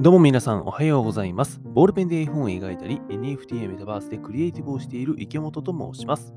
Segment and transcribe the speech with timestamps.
[0.00, 1.60] どうも皆さんおはようございます。
[1.60, 6.32] ボールペンで絵本を描いたり、NFT やメタバースでクリエイティブをしている池本と申します。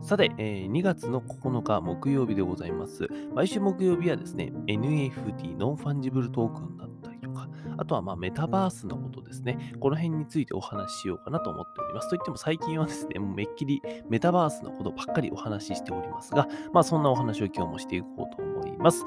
[0.00, 3.06] さて、え2月の9日木曜日でございます。
[3.34, 9.74] 毎週木曜日はですね、NFT、ノンファンジブルトークンだったりとか、あとはまメタバースのことですね。
[9.78, 12.08] この辺についてお話ししようかなと思っております。
[12.08, 19.04] といっても最近はですね、もうめっきりメタバースのことばっかりお話ししておりますが、まあそんなお話を今日もしていこうと思います。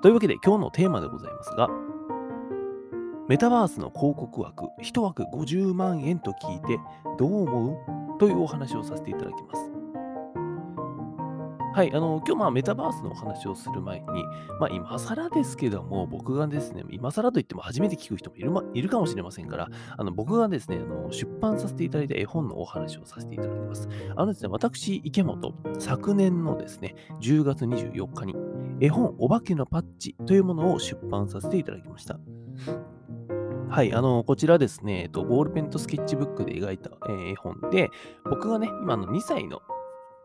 [0.00, 1.68] というわけで今日のテーマでございますが、
[3.28, 6.78] メタバースの広告枠、1枠50万円と聞いて
[7.18, 8.18] どう思う？
[8.20, 9.70] というお話をさせていただきます。
[11.74, 14.06] はい、あの、今日まあメタバースのお話をする前に、
[14.60, 19.68] まあ今更ですけども、僕がですね、今更といっても初めて聞く人もいる,、ま、いるかもしれませんから、
[19.98, 23.88] あの僕がですねあの、出版させていただいた絵本のお話をさせていただきます。
[24.14, 28.36] あのですね、私、池本、昨年のですね、10月24日に、
[28.80, 32.20] 絵本お化けのパッチというものを出版させていただきました。
[33.76, 37.90] はい、あの、こちらですね、えっと、ボールペンとスケッチブックで描いた、えー絵本で、
[38.24, 39.60] 僕がね、今の2歳の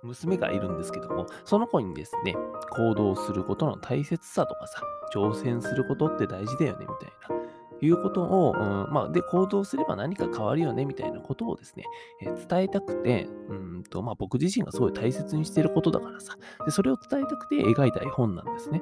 [0.04, 2.34] 娘がいるんですけども、その子にですね、
[2.70, 4.82] 行動することの大切さとかさ、
[5.14, 7.61] 挑戦することって大事だよね、みたいな。
[7.82, 11.84] いうことを、うんまあ、で、行動すれば何か変わるよね、みたいなことをですね、
[12.22, 18.82] えー伝えたくて、うんと、まあ、僕自身がすごい大切にしていることだからさ、で、それを伝えたくて描いた絵本なんですね。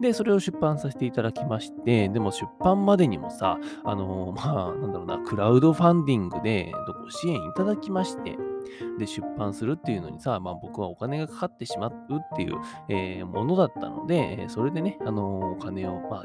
[0.00, 6.72] で、それを出版させていただきまして、でも出版までにもさ、あのーまあ、なんだろうな、クラウドファンディングで
[7.04, 8.36] ご支援いただきまして、
[8.98, 12.54] で、出版するっていうのにさ、まあ僕はお金がかかってしまうっていう、
[12.88, 16.22] えーものだったので、それでね、あのーお金を、まあ、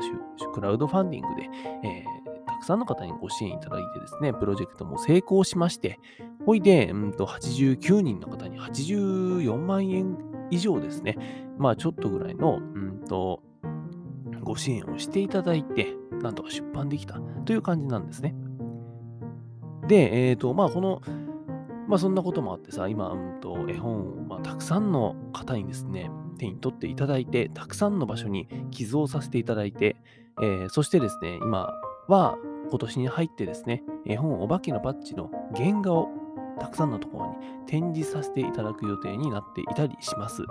[0.53, 1.49] クラウドファンディングで、
[1.83, 5.99] えーたくさんの方にご支援いただいてですね、プロジェクトも成功しまして、
[6.45, 10.17] ほいで、うんと、89人の方に84万円
[10.49, 11.17] 以上ですね、
[11.57, 13.43] まあちょっとぐらいの、うんと、
[14.41, 18.35] ご支援をしていただいて、なんとか出版できたという感じなんですね。
[19.87, 21.01] で、えっ、と、まあ、この、
[21.89, 29.95] まあ、そんなこともあってさ、今、うんと、絵本を、まあ、たくさんの方にですね、手に取っていただいて、たくさんの場所に寄贈させていただいて、
[30.39, 31.73] えーそしてですね、今
[32.07, 32.37] は、
[32.69, 36.09] 今年に入ってですね、絵本お化けのパッチの原画を
[36.59, 37.35] たくさんのところに
[37.65, 40.43] 展示させていただく予定になっていたりします。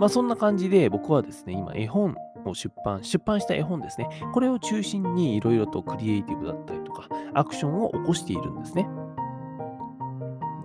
[0.00, 2.14] まあそんな感じで僕はですね、今絵本
[2.46, 8.88] を出版、出版した絵本ですね、これを中心にいろいろとクリエイティブだったりとか、アクションを起こしているんですね。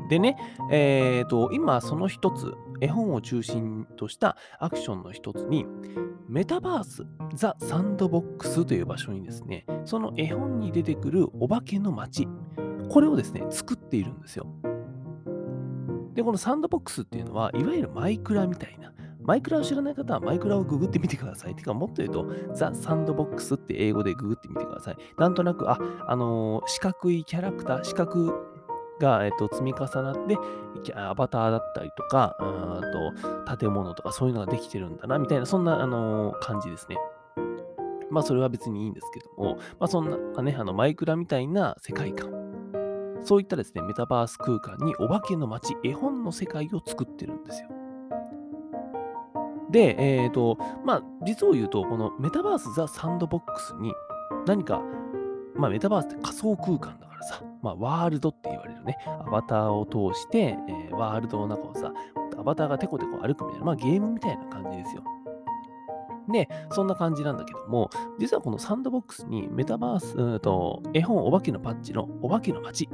[0.10, 0.36] でね、
[0.72, 5.66] えっ、と、今その一つ、絵本を中心としたアクションの一つに、
[6.28, 7.06] メタバース、
[7.36, 12.28] ザ・サンドボックスという場所にですね、その絵本に出てくるお化けの街、
[12.90, 14.48] これをですね、作っているんですよ。
[16.16, 18.92] で、このサンドボックスっていうのは、いわゆるマイクラみたいな、
[19.22, 21.56] マイクラを知らない方はマイクラをググってみてください。
[21.56, 24.98] てか、もっと言うと、ザ・サンドボックスって英語でググってみてください。
[25.20, 25.78] なんとなく、あ、
[26.08, 28.49] あのー四角いキャラクター、四角
[29.00, 30.38] が、えっと積み重なって、
[30.96, 36.98] アバターだったりとか、うーんと建物とかそういうのができてるんだな、みたいな、そんな、あの感じですね。
[38.10, 42.40] まあ、それは別にいいんですけども、まあ、そんなね、あの、マイクラみたいな世界観。
[43.22, 47.70] そういったですね、メタバース空間にお化けの街、絵本の世界を作ってるんですよ。
[49.70, 53.94] で、えっ、と、まあ、実を言うと、このメタバース・ザ・サンドボックスに
[54.48, 54.82] 何か、
[55.56, 61.94] まあ、メタバースって仮想空間だからさ、まあ、ワールドって言われるね、アバターを通して、えーワールドの中をさ、
[62.38, 65.04] アバターがテコテコ歩くみたいな、まあ、ゲームみたいな感じですよ。
[66.32, 72.88] で、そんな感じなんだけども、実はこのサンドボックスにメタバース、と絵本お化けのパッチのお化けの街、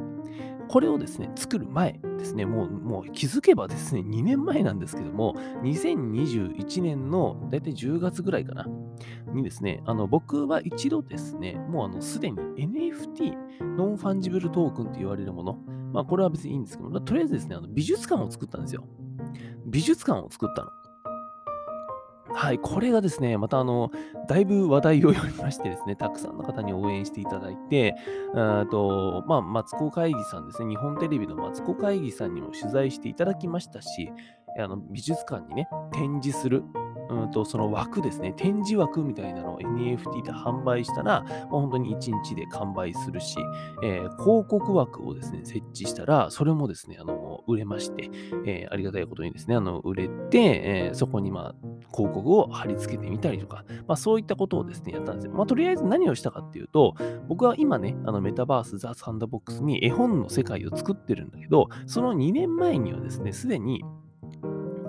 [0.68, 8.68] これをですね、作る前ですね、もうもう気づけばですね、2年前なんですけども、2021年の大体10月ぐらいかな、
[9.34, 13.36] にですね、あの僕は一度ですね、もうあのすでに NFT、
[13.78, 15.60] ノンファンジブルトークンと言われるもの、
[15.94, 18.84] まあこれは別にいいんですけども、とりあえずですね、あの美術館を作ったんですよ。
[19.66, 20.70] 美術館を作ったの。
[22.34, 23.92] はい、これがですね、またあの、
[24.28, 27.96] だいぶ話題を呼びましてですね、たくさんの方に応援していただいて、
[28.34, 34.12] あと、まあ、マツコ会議さんですね、日本テレビのマツコ会議さんにも取材していただきましたし、
[34.58, 36.64] あの美術館にね、展示する、
[37.10, 43.38] うんと、その枠ですね、展示枠みたいなのを NFT で販売したら、まあ、本当に1日で完売するし、
[43.84, 48.10] えー広告枠をですね、設置したら、それもですね、あの、売れまして、
[48.46, 51.56] えーありがたいことにですね、あの、売れて、えーそこにまあ、
[51.94, 55.34] 広告を貼り付けてみたりとか、まあそういったことをですね、やったんですよ。
[55.34, 56.96] まあとりあえず何をしたかっていうと、
[57.28, 63.84] 僕は今ね、あのメタバースザ・サンドボックスに絵本の世界を作ってるんだけど、その2年前にはですね、すでに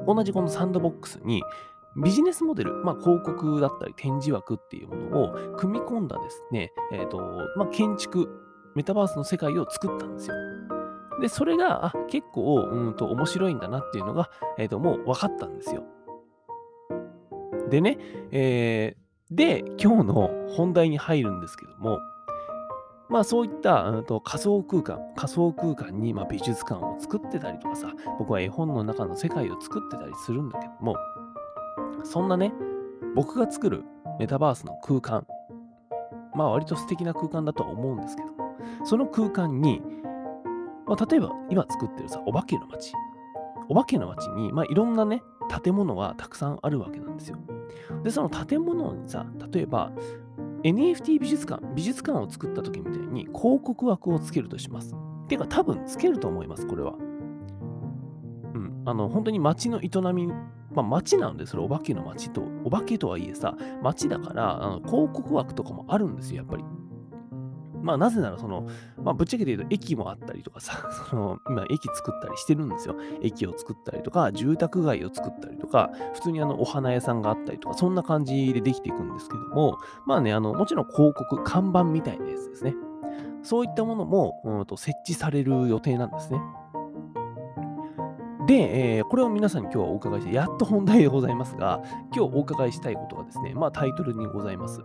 [0.07, 1.43] 同じこのサンドボックスに
[1.97, 7.19] ビジネスモデル、まあ、広告だったり展示枠っていうものを組み込んだですね、えっ、と、
[7.57, 8.29] まあ、建築、
[8.75, 10.35] メタバースの世界を作ったんですよ。
[11.23, 15.85] で、それが、あ、結構、うんと、面白いんだなっていうのが、えっ、と、もう分かったんですよ。
[17.71, 17.99] でね、
[18.31, 21.99] えー、で、今日の本題に入るんですけども、
[23.09, 30.97] まあそういった、うん、と仮想空間、仮想空間にま美術館を作ってたりとかさ、僕は絵本の中の世界を作ってたりするんだけども、
[32.05, 32.53] そんなね、
[33.15, 33.85] 僕が作る
[34.19, 35.27] メタバースの空間、
[36.35, 38.29] まあ割と素敵な空間だとは思うんですけど、
[38.85, 39.83] その空間に、
[40.87, 42.93] まあ、例えば今作ってるさ、お化けの街。
[43.69, 45.23] お化けの街に、まあ、いろんなね、
[45.65, 47.39] 建物はたくさんあるわけなんですよ。
[48.03, 49.93] で、その建物にさ、例えば
[50.67, 54.97] NFT 美術館、美術館を作った時みたいに広告枠をつけるとします。
[55.29, 56.95] てか多分つけると思います、これは。
[58.55, 58.83] うん。
[58.85, 60.35] あの、本当に街の営み、ま
[60.79, 66.65] あ街なんで、それお化けの街と、お化けとはいえさ、街だから、あの広告枠とかもあるんですよ、やっぱり。
[67.83, 68.69] まあなぜならその、
[69.03, 72.97] まあぶっちゃけて言うと駅もあったりとかさ、 その今駅作ったりしてるんですよ。
[73.23, 82.75] 駅を作ったりとか、住宅街を作ったりとか、普通にあのお花屋さんがあったりとか、そんな感じでできていくんですけども、まあね、あの、もちろん広告、看板みたいなやつですね。
[83.43, 86.41] そういったものも、うんと設置される予定なんですね。
[88.47, 91.83] で、えー、これを皆さんに今日はお伺いして、やっと本題でございますが、
[92.15, 94.83] 今日お伺いしたいことがですね、まあタイトルにございます。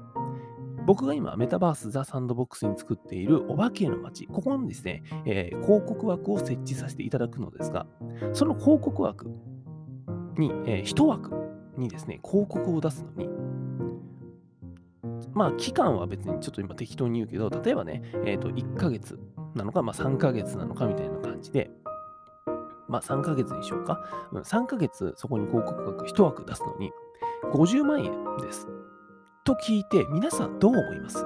[0.86, 7.86] 僕が今、メタバースザ・サンドボックスに作っているお化けの街、ここにですね、えー、広告枠を設置させていただくのですが、
[8.34, 9.28] その広告枠
[10.38, 11.32] に、えー、1枠
[11.78, 13.30] にですね、広告を出すのに、
[15.34, 19.20] まあ、期間は別にちょっと今適当に言うけど、例えばね、えっ、ー、と、1ヶ月
[19.56, 21.70] なのか、まあ、3ヶ月なのかみたいな感じで、
[22.88, 24.04] まあ、3ヶ月にしようか。
[24.34, 26.92] 3ヶ月そこに広告枠1枠出すのに、
[27.54, 28.12] 50万円
[28.42, 28.68] です。
[29.44, 31.26] と聞いて、皆さんどう思います？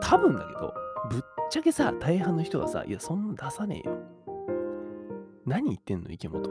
[0.00, 0.74] 多分だけど、
[1.10, 3.96] ぶっちゃけさ、大半の人がさ、いや、そんな出さねえよ。
[5.46, 6.42] 何言ってんの、池本。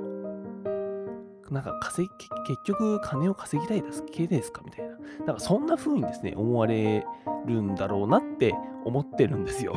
[1.50, 4.62] なんか稼ぎ、結局金を稼ぎたいだけですか？
[4.64, 4.92] みたいな。
[4.92, 7.06] だからそんな風にですね、思われ
[7.46, 8.54] るんだろうなって
[8.86, 9.74] 思ってるんですよ。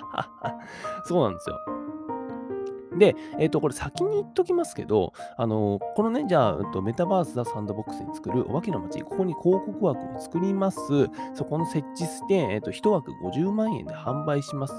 [1.04, 1.58] そうなんですよ。
[2.98, 10.78] で、えっ、ー、と、これ先に言っときますけど、あのこのね、じゃあ、と、メタバース・ザ・サンドボックスに作るお化けの街、ここに広告枠を作ります。
[11.34, 14.74] そこの設置して、えっ、と、1枠50万円で販売します。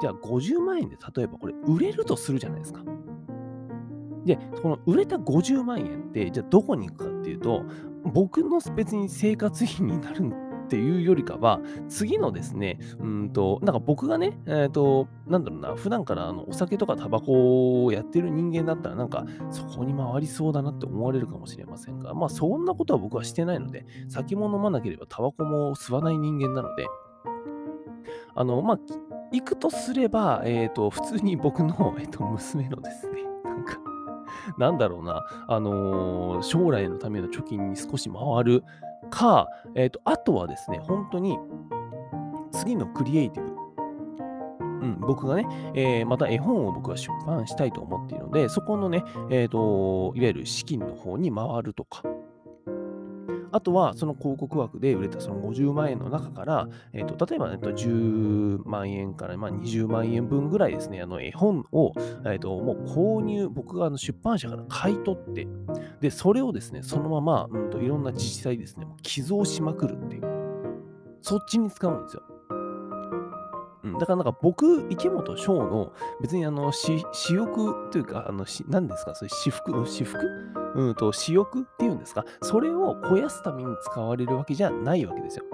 [0.00, 2.82] じゃあ、50万円で例えばこれ売れるとするじゃないですか。
[4.24, 7.64] で、この売れた50万円って、じゃあどこに行くかっていうと、
[8.04, 10.24] 僕の別に生活費になる
[10.72, 11.60] っていうよりかは、
[11.90, 26.86] 次のですね、うんと、なんか僕がね、えっ、ー、と、なんだろうな、普段からあのお酒とかタバコをやってる人間だったら、なんかそこに回りそうだなって思われるかもしれませんが、まあそんなことは僕はしてないので、酒も飲まなければタバコも吸わない人間なので、
[28.34, 28.78] あの、まあ、
[29.30, 33.78] 行くとすれば、えっ、ー、と、普通に僕の、 えっ、ー、と、娘のですね、なんか、
[34.56, 38.64] なんだろうな、あのー、将来のための貯金に少し回る
[39.12, 41.38] か、え、ー、と、あとはですね、本当に
[42.50, 43.52] 次のクリエイティブ。
[44.60, 52.02] うん、僕がね、えー、また絵本を僕は出版したいと思っているので、そこのね、え、ー、と、いわゆる資金の方に回るとか、
[53.52, 61.92] あとは、その広告枠で売れたその50万円の中から、えーと、例えば、ね、10万円から、まあ、20万円分ぐらいですね、あの絵本を、
[62.24, 65.46] えーと、もう購入、僕があの出版社から買い取って、
[66.00, 70.22] で、それをですね、そのまま、うんと、いろんな自治体ですね、寄贈しまくるっていう、
[71.20, 72.22] そっちに使うんですよ。
[73.84, 80.18] うん、だからなんか僕、池本翔の別にあの、私欲というか、あの、何ですか、それ私服、私服？
[80.74, 85.44] うんと、私欲っていうんですか、それを肥やすために使われるわけじゃないわけですよ。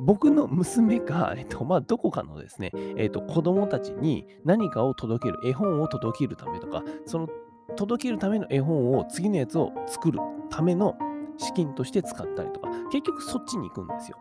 [0.00, 7.28] 僕の娘が、えっと、まあ、どこかのですね、えっと、子供たちに何かを届ける、絵本を届けるためとか、その
[7.76, 10.18] 届けるための絵本を次のやつを作る
[10.50, 10.96] ための
[11.38, 14.18] 資金として使ったりとか、結局そっちに行くんですよ。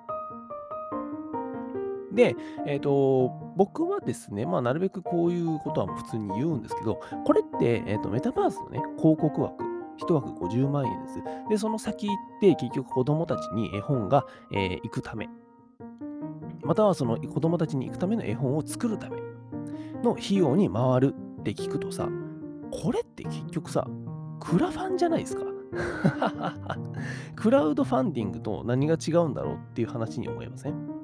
[2.14, 9.64] で、えっ、ー、と、僕はですね、まあ、なるべくこういうことは普通に言うんですけど、これって、えっ、ー、と、メタバースのね、広告枠、
[10.00, 11.24] 1枠50万円です。
[11.50, 15.30] で、その先行って、結局子供たちに絵本が、えー、行くため、
[16.64, 19.18] またはその子供たちに行くための絵本を作るため
[20.04, 22.10] の費用に回るって聞くとさ、
[22.72, 23.88] これって結局さ、
[24.40, 25.44] クラファンじゃないですか。
[27.36, 31.01] クラウドファンディングと何が違うんだろうっていう話に思いません？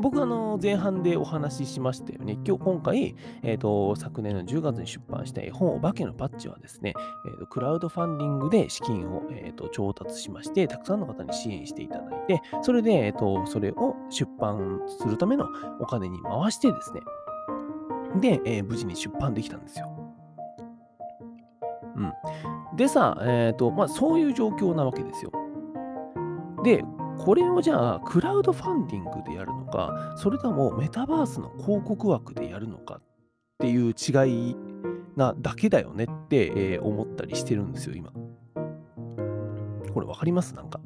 [0.00, 2.38] 僕あの前半でお話ししましたよね。
[2.46, 6.94] 今日今回、えーと、昨年の10月に出版した絵本お化けのパッチはですね、
[7.26, 15.46] えーと、クラウドファンディングで資金を、えーと、調達しまして、たくさんの方に支援していただいて、それで、えー、とそれを出版するための
[15.80, 17.00] お金に回してですね、
[18.20, 19.88] で、えー、無事に出版できたんですよ。
[21.96, 22.12] うん。
[22.76, 25.32] でさ、え、ー、と、まあそういう状況なわけですよ。
[26.62, 26.84] で、
[27.18, 33.02] これをじゃあ、クラウドファンディングでやるのか、それともメタバースの広告枠でやるのかっ
[33.58, 34.56] ていう違い
[35.16, 38.12] なだけだよねって、え、思ったりしてるんですよ、今。
[39.92, 40.54] これ分かります？
[40.54, 40.80] なんか。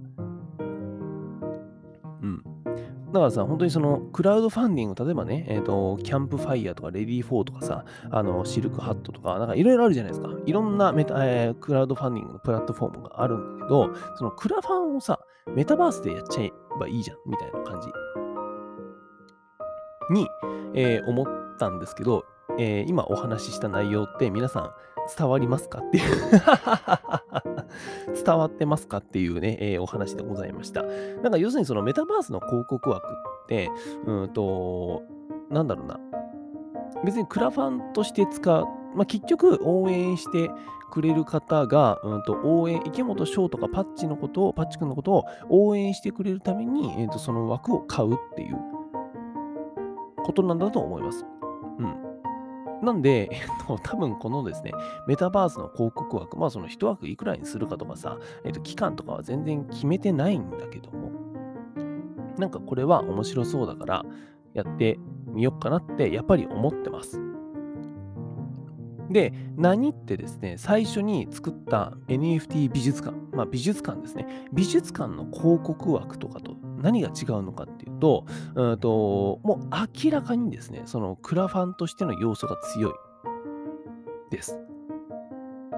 [3.13, 10.31] だからさ、本当にそのクラウドファンディング、例えばね、えっ、ー、と、キャンプファイヤーとか、レディーフォーとかさ、あの、シルクハットとか、なんかいろいろあるじゃないですか。
[10.47, 15.21] いろんなメタ、えー、クラウドファンディングのプラットフォームがあるんだけど、そのクラファンをさ、
[15.55, 17.89] メタバースでやっちゃえばいいじゃん、みたいな感じ
[20.15, 20.27] に、
[20.75, 22.25] えー、思ったんですけど、
[22.59, 24.71] えー、今お話しした内容って皆さん
[25.17, 26.31] 伝わりますかっていう
[28.25, 30.83] 伝わってますかっていうね、えー、お話でございました。
[31.23, 33.71] なんか要するにそのメタバースの広告枠って、
[34.07, 35.03] うんと、
[35.51, 35.99] なんだろうな。
[37.05, 40.51] 別にクラファンとして使う、まあ、結局応援して
[40.91, 48.59] くれる方が、うんと、応援、池本翔とかパッチのことを、パッチ君のことを応援してくれるために、えーと、その枠を買うっていう
[50.23, 51.25] ことなんだと思います。
[51.79, 52.12] うん。
[52.83, 54.73] なんで、 えっと、多分このですね、
[55.07, 61.13] メタバースの広告枠、まあその1枠いくらにするかとかさ、えっと、期間とかは全然決めてないんだけども、
[62.39, 64.05] なんかこれは面白そうだから
[64.55, 67.21] やってみようかなってやっぱり思ってます。
[69.11, 79.67] で、何ってですね、最初に作った NFT 美術館、まあ美術館ですね、美術館の広告枠とかと何が違うのかっていうと、うんともう
[80.05, 82.93] 明らかにですね、そのクラファンとしての要素が強い
[84.31, 84.59] です。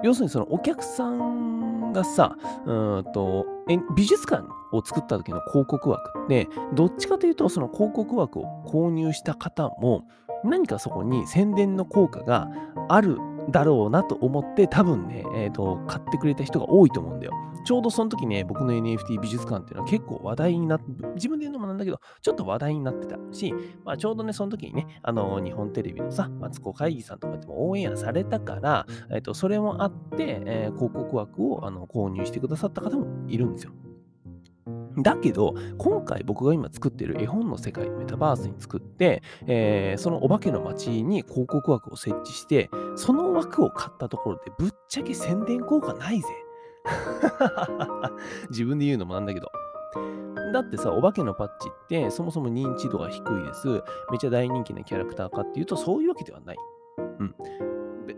[0.03, 3.45] 要するにそのお客さんがさ、うんと
[3.95, 10.07] 美術館を作った時の広告枠って、どっちかというとその広告枠を購入した方も
[10.43, 12.49] 何かそこに宣伝の効果が
[12.89, 13.17] ある
[13.49, 17.33] だろうなと思って多分ね、えーと、買ってくれた人が多いと思うんだよ。
[17.65, 20.85] ちょうどその時ね、僕の NFT 美術館っていうのは結構話題になって、
[21.15, 33.71] 自分で言うのもなんだけど、ちょっと話題になってたし、まあ、ちょうどね、その時にね、あの日本テレビのさ、マツコ会議さんとかでも応援されたから、えーと、それもあって、えー、広告枠をあの購入してくださった方もいるんですよ。
[34.97, 46.27] だけど、今回僕が今作ってる絵本の世界、メタバースに作って、えー、そのお化けの街に広告枠を設置して、その枠を買ったところでぶっちゃけ宣伝効果ないぜ。
[48.49, 49.51] 自分で言うのもなんだけど。
[50.53, 53.67] だってさ、お化けのパッチってそもそも認知度が低いです。
[54.11, 56.57] めちゃ大人気なキャラクターかっていうと、そういうわけではない。
[57.19, 57.35] うん。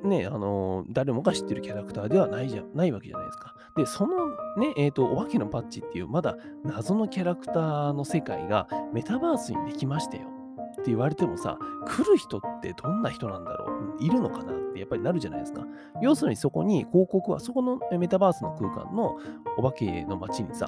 [0.03, 3.55] ね、あのー、誰もが知ってるキャラクターではないじゃないわけじゃないですか。
[3.75, 4.26] で、その
[4.57, 10.27] ね、えっ、ー、と、お化けのパッチっていう、まだ謎のキャラクターの世界がメタバースにできましたよ
[10.73, 13.65] って言われてもさ、来る人ってどんな人なんだろ
[13.99, 14.03] う？
[14.03, 15.65] いるのかなってやっぱりなるじゃないですか。
[16.01, 19.17] 要するにそこに広告は、そこのメタバースの空間の
[19.57, 20.67] お化けの街にさ、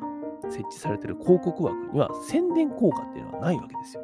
[0.49, 4.03] 設置されてる広告枠には宣伝効果っていうのはないわけですよ。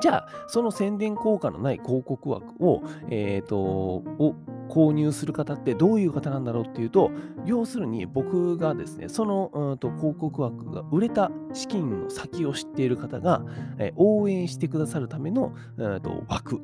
[0.00, 4.34] じゃあ、その宣伝効果のない広告枠を、えっ、ー、と、を
[4.68, 7.10] 購入する方ってどういう方なんだろうっていうと、
[7.44, 13.44] 要するに僕がですね、そのうんと広告枠が売れた資金の先を知っている方が、
[13.78, 16.60] えー、応援してくださるための、うんと枠、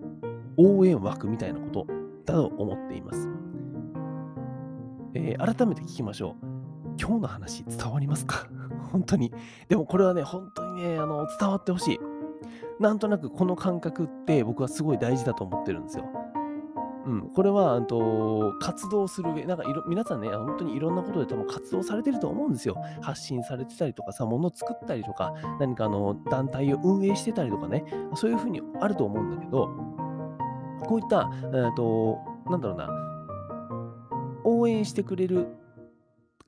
[0.57, 1.87] 応援枠みたいなこと
[2.25, 3.29] だと思っています。
[5.15, 6.47] えー、改めて聞きましょう。
[7.01, 8.47] 今日の話伝わりますか？
[8.93, 9.33] 本当に。
[9.69, 12.01] でもこれはね、本当にね、あの伝わってほしい。
[12.81, 16.05] なんとなくこの感覚って僕はすごい大事だと思ってるんですよ。
[17.09, 22.77] うん、これは、と、活動する上、なんかいろ皆さんね、本当にいろんなことで多分活動されてると思うんですよ。
[23.01, 27.83] 発信されてたりとかさ、物作ったりとか、何かあの団体を運営してたりとかね、
[28.15, 29.69] そういうふうにあると思うんだけど、
[30.83, 32.19] こういった、えーと、
[32.51, 32.91] なんだろうな、
[34.45, 35.47] 応援してくれる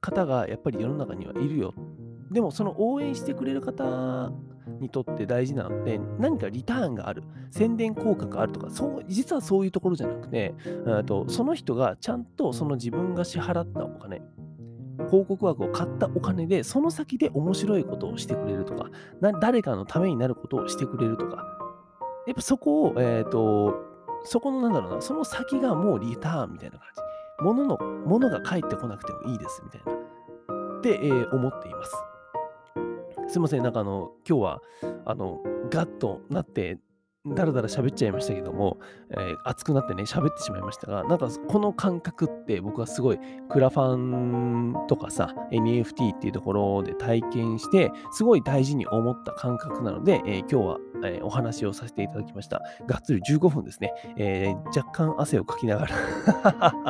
[0.03, 1.73] 方がやっぱり世の中にはいるよ。
[2.31, 4.31] でもその応援してくれる方
[4.81, 10.55] にとって大事なので、何かリターンがある、宣伝効果があるとか、そう実はそういうところじゃなくて、
[11.07, 14.23] とその人がちゃんとその自分が支払ったお金、
[15.09, 18.91] 広告枠を買ったお金で、その先で面白いことをしてくれるとか、
[19.41, 21.45] 誰かのためになることをしてくれるとか、
[22.27, 23.75] やっぱそこを、えっ、ー、と、
[24.25, 27.03] そこのなんだろうな、その先がもうリターンみたいな感じ。
[27.43, 29.93] 物の、物が返ってこなくてもいいですみたいな。
[30.79, 31.93] って、えー、思っています。
[33.31, 34.63] すいません、なんかあの、今日は、
[35.05, 36.81] あの、ガッとなって、
[37.25, 38.79] だらだら喋っちゃいましたけども、
[39.11, 52.63] えー、熱くなってね、喋ってしまいましたが、なんかこの感覚って僕はすごいクラファンとかさ、NFT っていうところで体験して、すごい大事に思った感覚なので、えー、今日は、えー、お話をさせていただきました。
[52.87, 55.97] がっつり15分ですね、え若干汗をかきながら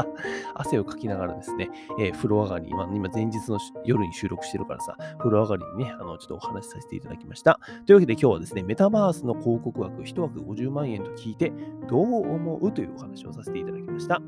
[0.54, 7.58] 汗をかきながらですね、え風呂上がり、今今前日の夜に収録してるからさ、風呂上がりにね、あのちょっとお話しさせていただきました。
[7.86, 11.52] というわけで今日はですね、メタバースの広告枠1枠50万円と聞いて
[11.88, 12.72] どう思う？
[12.72, 14.20] というお話をさせていただきました。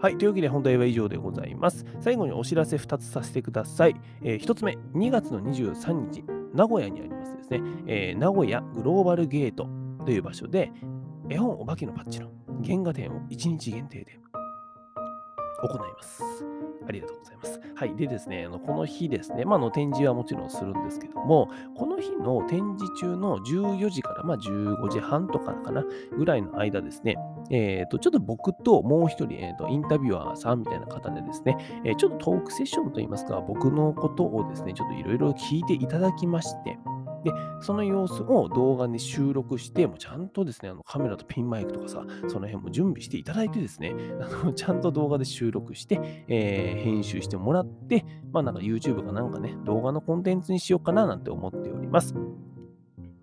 [0.00, 0.16] はい。
[0.16, 1.84] というわけで本題は以上でございます。
[1.98, 3.96] 最後にお知らせ2つさせてください。
[4.22, 6.24] えー、1つ目、2月の23日、
[6.58, 9.68] 名古屋にありますですね、えー、名古屋グローバルゲート
[10.04, 10.72] という場所で、
[11.30, 12.32] 絵本お化けのパッチの
[12.64, 14.18] 原画展を1日限定で
[15.62, 16.22] 行います。
[16.86, 17.60] ありがとうございます。
[17.74, 17.96] はい。
[17.96, 25.84] でですね、あのこの日ですね、まあ、の展示はもちろんするんですけども、この日の展示中の14時から、まあ、15時半とかかな、
[26.16, 27.16] ぐらいの間ですね、
[27.50, 36.78] えー、と、ちょっと僕ともう一人、えー、と、インタビュアーさんみたいな方でですね、えー、ちょっとトークセッションといいますか、僕のことをですね、ちょっといろいろ聞いていただきまして、
[37.24, 52.14] で、その様子を動画に収録して、もうちゃんとですね、あのカメラとピンマイクとかさ、その辺も準備していただいてですね、 あのちゃんと動画で収録して、えー、編集してもらって、まあなんか YouTube かなんかね、動画のコンテンツにしようかななんて思っております。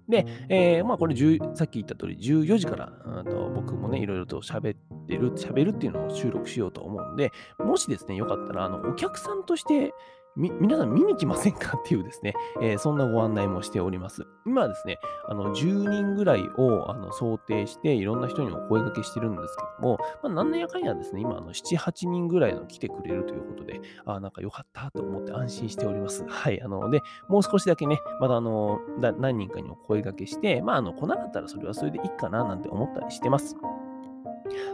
[0.08, 1.16] で、えー、まあこれ
[1.56, 9.94] さっき言った通り14時からと僕もね、いろいろと喋ってる、喋るっていうのを収録しようと思うんで、もしですね、よかったら、あの、お客さんとして
[10.36, 14.28] み、皆さん見に来ませんかっていうですね、 えー、そんなご案内もしております。
[14.46, 26.26] 今はですね、あの、10人ぐらいをあの想定して、いろんな人にお声掛けしてるんですけども、まあ、なんやかんやですね、今、あの、7、8人ぐらいの来てくれるということで、あなんかよかったと思って安心しております。
[26.28, 26.62] はい。
[26.62, 33.56] あの、で、もう少しだけね、まだあの、何人かにお声掛けして、まあ、あの、来なかったらそれはそれでいいかななんて思ったりしてます。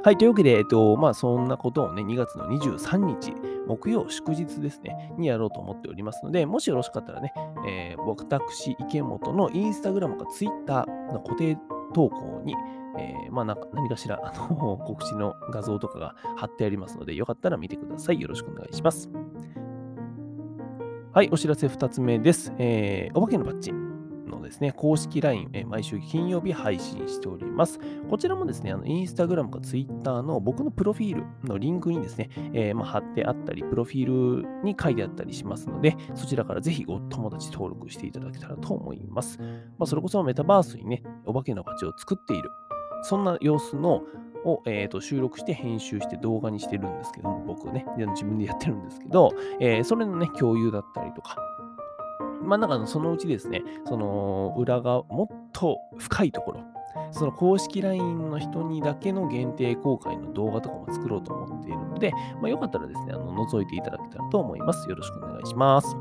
[0.03, 0.17] はい。
[0.17, 3.33] というわけで、えっと、まあ、そんなことをね、2月の23日、
[3.67, 7.33] 木曜祝日ですね、にやろうと思っておりますので、もしよろしかったらね、
[7.67, 11.57] えー、私、池本のインスタグラムかツイッターの固定
[11.93, 12.55] 投稿に、
[12.97, 18.19] えー、まあ、なんか何かしらあの 告知の画像とかが貼ってありますので、よかったら見てください。
[18.19, 19.09] よろしくお願いします。
[21.13, 22.53] はい、お知らせ2つ目です。
[22.57, 23.90] えー、お化けのバッジ。
[24.51, 27.79] ですね、公式 LINE、毎週金曜日配信しております。
[28.09, 39.39] こちらもですね、インスタグラムかツイッターの僕のプロフィールのリンクにですね、えー、ま貼ってあったり、プロフィールに書いてあったりしますので、そちらからぜひお友達登録していただけたらと思います。
[39.39, 39.45] ま
[39.83, 42.49] あ、それこそメタバースにね、お化けの街を作っている、
[43.03, 44.03] そんな様子の
[44.43, 51.35] を、えー、と収録して編集して動画にしてるんですけども、僕ね、自分でやってるんですけど、えー、それのね、共有だったりとか、
[52.43, 56.63] まあなんかそのうちですね、その裏側、もっと深いところ、
[57.11, 64.89] その公式 LINE の人にだけの限定公開の動画とかも作ろうと思っているので、まあ、よかったらですね、あの覗いていただけたらと思います。
[64.89, 65.95] よろしくお願いします。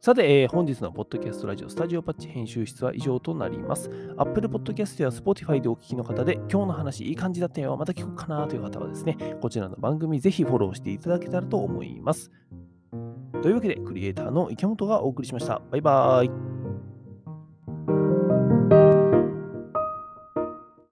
[0.00, 3.88] さて、えー、本日のポッドキャストラジオスタジオパッチ編集室は以上となります。
[4.16, 12.32] Apple Podcast や Spotify でお聞きの方で、今日の話いい感じだったよ、また聞こうかなという方はですね、こちらの番組ぜひフォローしていただけたらと思います。
[13.42, 15.60] というわけで、クリエイターの池本がお送りしました。
[15.70, 16.51] バイバーイ。